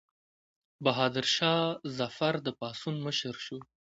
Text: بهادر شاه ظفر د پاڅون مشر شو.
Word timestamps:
بهادر 0.83 1.25
شاه 1.35 1.63
ظفر 1.97 2.33
د 2.45 2.47
پاڅون 2.59 2.95
مشر 3.05 3.35
شو. 3.45 3.59